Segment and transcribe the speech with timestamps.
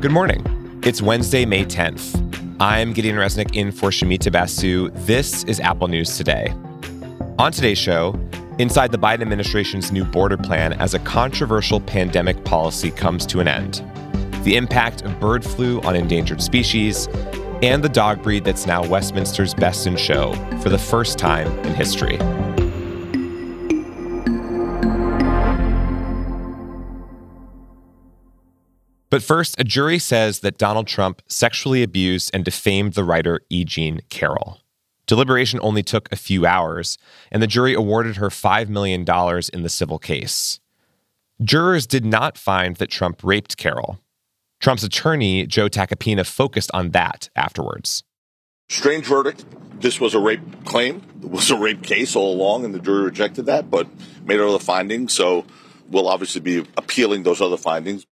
[0.00, 0.80] Good morning.
[0.84, 2.56] It's Wednesday, May 10th.
[2.60, 4.90] I'm Gideon Resnick in for Shumita Basu.
[4.90, 6.54] This is Apple News Today.
[7.38, 8.14] On today's show,
[8.58, 13.48] inside the Biden administration's new border plan as a controversial pandemic policy comes to an
[13.48, 13.82] end,
[14.44, 17.08] the impact of bird flu on endangered species,
[17.62, 20.32] and the dog breed that's now Westminster's best in show
[20.62, 22.18] for the first time in history.
[29.10, 33.64] But first, a jury says that Donald Trump sexually abused and defamed the writer E.
[33.64, 34.60] Jean Carroll.
[35.06, 36.98] Deliberation only took a few hours,
[37.32, 39.00] and the jury awarded her $5 million
[39.52, 40.60] in the civil case.
[41.42, 43.98] Jurors did not find that Trump raped Carroll.
[44.60, 48.02] Trump's attorney, Joe Tacopina, focused on that afterwards.
[48.68, 49.46] Strange verdict.
[49.80, 51.02] This was a rape claim.
[51.22, 53.86] It was a rape case all along, and the jury rejected that, but
[54.26, 55.14] made other findings.
[55.14, 55.46] So
[55.88, 58.04] we'll obviously be appealing those other findings.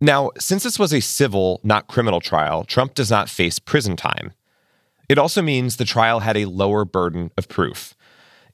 [0.00, 4.32] Now, since this was a civil, not criminal trial, Trump does not face prison time.
[5.08, 7.94] It also means the trial had a lower burden of proof.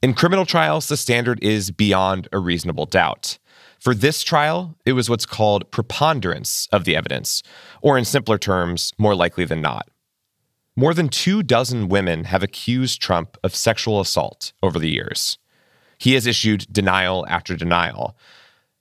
[0.01, 3.37] In criminal trials, the standard is beyond a reasonable doubt.
[3.79, 7.43] For this trial, it was what's called preponderance of the evidence,
[7.81, 9.89] or in simpler terms, more likely than not.
[10.75, 15.37] More than two dozen women have accused Trump of sexual assault over the years.
[15.99, 18.17] He has issued denial after denial,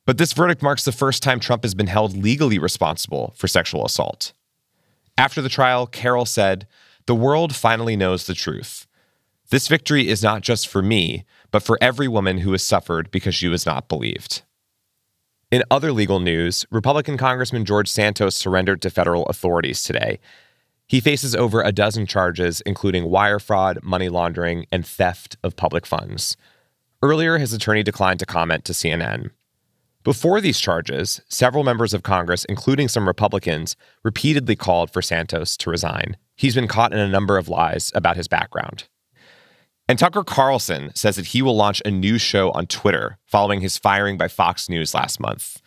[0.06, 3.84] but this verdict marks the first time Trump has been held legally responsible for sexual
[3.84, 4.32] assault.
[5.16, 6.66] After the trial, Carroll said,
[7.06, 8.86] The world finally knows the truth.
[9.50, 13.34] This victory is not just for me, but for every woman who has suffered because
[13.34, 14.42] she was not believed.
[15.50, 20.18] In other legal news, Republican Congressman George Santos surrendered to federal authorities today.
[20.86, 25.86] He faces over a dozen charges, including wire fraud, money laundering, and theft of public
[25.86, 26.36] funds.
[27.02, 29.30] Earlier, his attorney declined to comment to CNN.
[30.04, 35.70] Before these charges, several members of Congress, including some Republicans, repeatedly called for Santos to
[35.70, 36.18] resign.
[36.36, 38.84] He's been caught in a number of lies about his background.
[39.88, 43.78] And Tucker Carlson says that he will launch a new show on Twitter following his
[43.78, 45.62] firing by Fox News last month.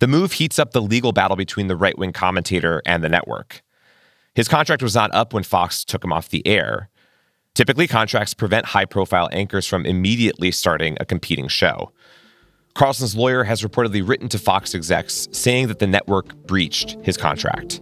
[0.00, 3.62] The move heats up the legal battle between the right wing commentator and the network.
[4.34, 6.90] His contract was not up when Fox took him off the air.
[7.54, 11.90] Typically, contracts prevent high profile anchors from immediately starting a competing show.
[12.76, 17.80] Carlson's lawyer has reportedly written to Fox execs saying that the network breached his contract.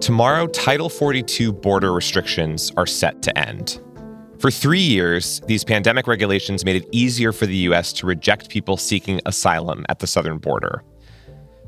[0.00, 3.80] Tomorrow, Title 42 border restrictions are set to end.
[4.40, 7.92] For three years, these pandemic regulations made it easier for the U.S.
[7.92, 10.82] to reject people seeking asylum at the southern border.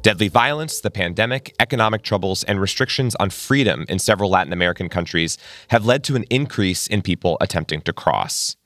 [0.00, 5.36] Deadly violence, the pandemic, economic troubles, and restrictions on freedom in several Latin American countries
[5.68, 8.56] have led to an increase in people attempting to cross.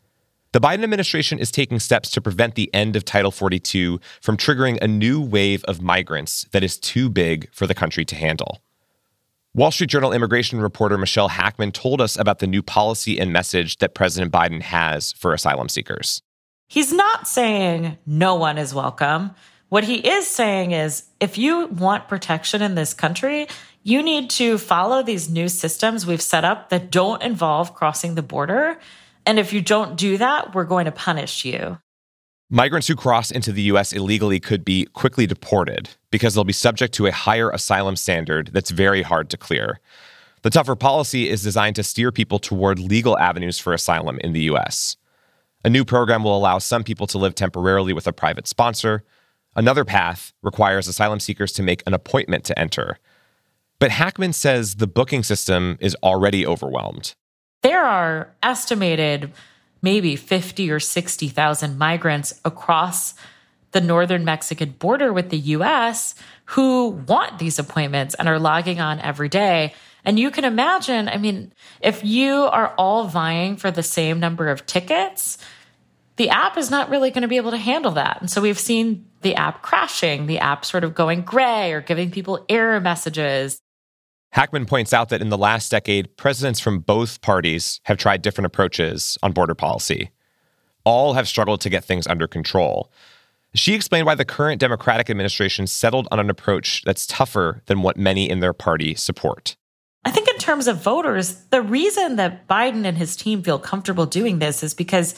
[0.53, 4.81] The Biden administration is taking steps to prevent the end of Title 42 from triggering
[4.81, 8.61] a new wave of migrants that is too big for the country to handle.
[9.57, 13.79] Wall Street Journal immigration reporter Michelle Hackman told us about the new policy and message
[13.79, 16.21] that President Biden has for asylum seekers.
[16.69, 19.31] He's not saying no one is welcome.
[19.71, 23.47] What he is saying is if you want protection in this country,
[23.83, 28.21] you need to follow these new systems we've set up that don't involve crossing the
[28.21, 28.79] border.
[29.25, 31.79] And if you don't do that, we're going to punish you.
[32.49, 33.93] Migrants who cross into the U.S.
[33.93, 38.71] illegally could be quickly deported because they'll be subject to a higher asylum standard that's
[38.71, 39.81] very hard to clear.
[40.43, 44.43] The tougher policy is designed to steer people toward legal avenues for asylum in the
[44.43, 44.97] U.S.
[45.65, 49.03] A new program will allow some people to live temporarily with a private sponsor.
[49.57, 53.01] Another path requires asylum seekers to make an appointment to enter.
[53.81, 57.17] But Hackman says the booking system is already overwhelmed.
[57.63, 59.33] There are estimated
[59.83, 63.15] maybe 50 or 60,000 migrants across
[63.73, 66.15] the northern Mexican border with the US
[66.47, 69.75] who want these appointments and are logging on every day.
[70.05, 74.49] And you can imagine, I mean, if you are all vying for the same number
[74.49, 75.37] of tickets,
[76.17, 78.21] the app is not really going to be able to handle that.
[78.21, 82.11] And so we've seen the app crashing, the app sort of going gray or giving
[82.11, 83.61] people error messages.
[84.31, 88.47] Hackman points out that in the last decade, presidents from both parties have tried different
[88.47, 90.11] approaches on border policy.
[90.85, 92.91] All have struggled to get things under control.
[93.55, 97.97] She explained why the current Democratic administration settled on an approach that's tougher than what
[97.97, 99.57] many in their party support.
[100.05, 104.07] I think, in terms of voters, the reason that Biden and his team feel comfortable
[104.07, 105.15] doing this is because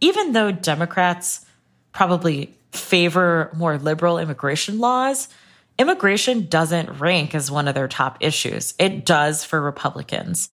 [0.00, 1.44] even though Democrats
[1.92, 5.28] probably favor more liberal immigration laws,
[5.78, 8.74] immigration doesn't rank as one of their top issues.
[8.78, 10.50] It does for Republicans.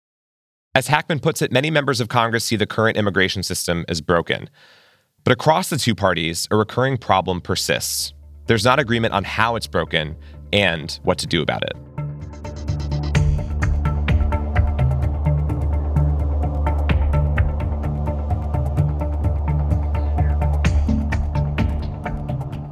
[0.76, 4.50] As Hackman puts it, many members of Congress see the current immigration system as broken.
[5.24, 8.14] But across the two parties, a recurring problem persists.
[8.46, 10.16] There's not agreement on how it's broken
[10.54, 11.76] and what to do about it.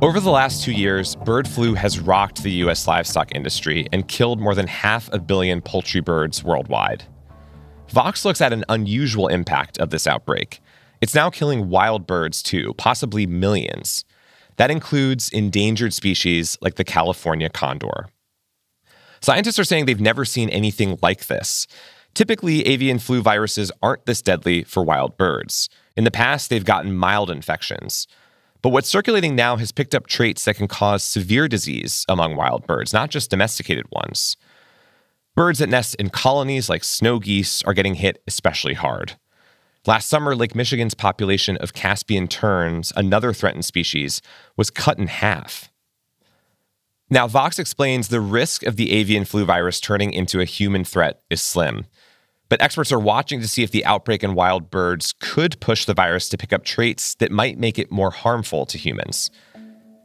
[0.08, 2.88] Over the last two years, bird flu has rocked the U.S.
[2.88, 7.04] livestock industry and killed more than half a billion poultry birds worldwide.
[7.90, 10.62] Vox looks at an unusual impact of this outbreak.
[11.02, 14.06] It's now killing wild birds too, possibly millions.
[14.56, 18.08] That includes endangered species like the California condor.
[19.20, 21.68] Scientists are saying they've never seen anything like this.
[22.14, 25.68] Typically, avian flu viruses aren't this deadly for wild birds.
[25.98, 28.08] In the past, they've gotten mild infections.
[28.62, 32.66] But what's circulating now has picked up traits that can cause severe disease among wild
[32.66, 34.36] birds, not just domesticated ones.
[35.36, 39.14] Birds that nest in colonies like snow geese are getting hit especially hard.
[39.86, 44.22] Last summer, Lake Michigan's population of Caspian terns, another threatened species,
[44.58, 45.72] was cut in half.
[47.10, 51.22] Now, Vox explains the risk of the avian flu virus turning into a human threat
[51.30, 51.86] is slim.
[52.50, 55.94] But experts are watching to see if the outbreak in wild birds could push the
[55.94, 59.30] virus to pick up traits that might make it more harmful to humans.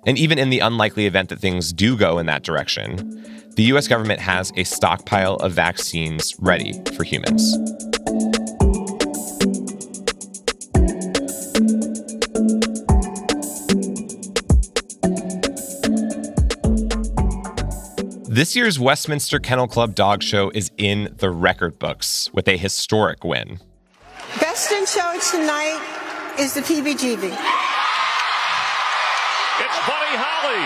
[0.05, 3.25] And even in the unlikely event that things do go in that direction,
[3.57, 7.92] the US government has a stockpile of vaccines ready for humans.
[18.33, 23.25] This year's Westminster Kennel Club Dog Show is in the record books with a historic
[23.25, 23.61] win.
[24.41, 27.25] Best in show tonight is the PBGV.
[27.25, 27.37] It's
[29.87, 30.65] Buddy Holly.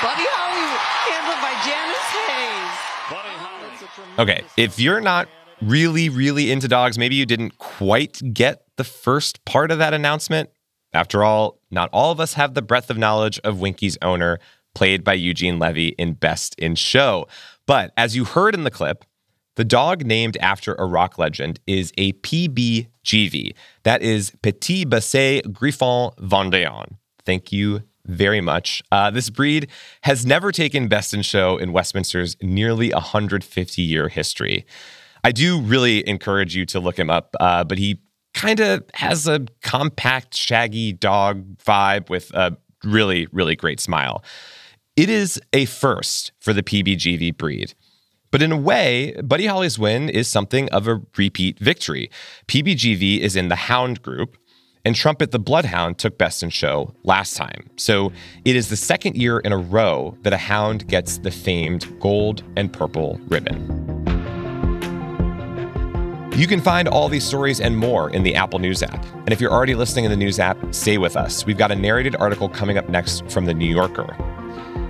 [0.00, 0.72] Buddy Holly,
[1.12, 2.80] handled by Janice Hayes.
[3.10, 4.32] Buddy Holly.
[4.32, 5.28] Okay, if you're not
[5.60, 10.48] really, really into dogs, maybe you didn't quite get the first part of that announcement.
[10.94, 14.38] After all, not all of us have the breadth of knowledge of Winky's owner,
[14.74, 17.26] played by Eugene Levy in Best in Show.
[17.66, 19.04] But as you heard in the clip,
[19.56, 23.54] the dog named after a rock legend is a PBGV.
[23.82, 26.96] That is Petit Basset Griffon Vendéen.
[27.24, 28.82] Thank you very much.
[28.90, 29.68] Uh, this breed
[30.02, 34.64] has never taken Best in Show in Westminster's nearly 150 year history.
[35.22, 38.00] I do really encourage you to look him up, uh, but he
[38.34, 44.24] kind of has a compact, shaggy dog vibe with a really, really great smile.
[44.94, 47.72] It is a first for the PBGV breed.
[48.30, 52.10] But in a way, Buddy Holly's win is something of a repeat victory.
[52.46, 54.36] PBGV is in the Hound group,
[54.84, 57.70] and Trumpet the Bloodhound took Best in Show last time.
[57.76, 58.12] So
[58.44, 62.42] it is the second year in a row that a hound gets the famed gold
[62.56, 63.80] and purple ribbon.
[66.36, 69.02] You can find all these stories and more in the Apple News app.
[69.14, 71.46] And if you're already listening in the News app, stay with us.
[71.46, 74.14] We've got a narrated article coming up next from The New Yorker.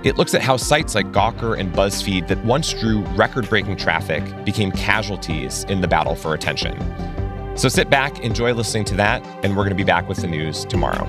[0.03, 4.21] It looks at how sites like Gawker and BuzzFeed that once drew record breaking traffic
[4.43, 6.77] became casualties in the battle for attention.
[7.55, 10.27] So sit back, enjoy listening to that, and we're going to be back with the
[10.27, 11.07] news tomorrow.